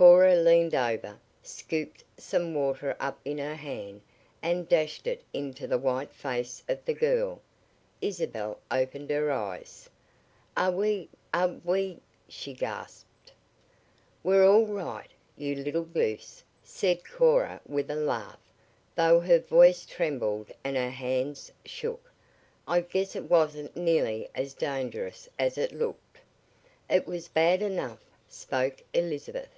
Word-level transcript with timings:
Cora 0.00 0.34
leaned 0.34 0.74
over, 0.74 1.18
scooped 1.42 2.02
some 2.16 2.54
water 2.54 2.96
up 2.98 3.20
in 3.22 3.36
her 3.36 3.54
hand, 3.56 4.00
and 4.40 4.66
dashed 4.66 5.06
it 5.06 5.22
into 5.34 5.66
the 5.66 5.76
white 5.76 6.10
face 6.14 6.62
of 6.70 6.82
the 6.86 6.94
girl. 6.94 7.42
Isabel 8.00 8.58
opened 8.70 9.10
her 9.10 9.30
eyes. 9.30 9.90
"Are 10.56 10.70
we 10.72 11.10
are 11.34 11.48
we" 11.64 12.00
she 12.30 12.54
gasped. 12.54 13.34
"We're 14.24 14.42
all 14.48 14.64
right, 14.64 15.10
you 15.36 15.54
little 15.54 15.84
goose," 15.84 16.42
said 16.64 17.04
Cora 17.04 17.60
with 17.66 17.90
a 17.90 17.94
laugh, 17.96 18.40
though 18.94 19.20
her 19.20 19.38
voice 19.38 19.84
trembled 19.84 20.50
and 20.64 20.76
her 20.78 20.88
hands 20.88 21.52
shook. 21.66 22.10
"I 22.66 22.80
guess 22.80 23.14
it 23.14 23.28
wasn't 23.28 23.76
nearly 23.76 24.30
as 24.34 24.54
dangerous 24.54 25.28
as 25.38 25.58
it 25.58 25.72
looked." 25.72 26.20
"It 26.88 27.06
was 27.06 27.28
bad 27.28 27.60
enough," 27.60 28.00
spoke 28.30 28.82
Elizabeth. 28.94 29.50